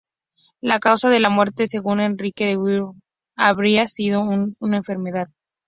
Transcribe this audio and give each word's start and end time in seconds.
La 0.61 0.79
causa 0.79 1.09
de 1.11 1.19
la 1.19 1.29
muerte, 1.29 1.67
según 1.67 1.99
Enrique 1.99 2.47
de 2.47 2.57
Huntingdon, 2.57 3.03
habría 3.37 3.85
sido 3.85 4.23
una 4.59 4.77
enfermedad. 4.77 5.27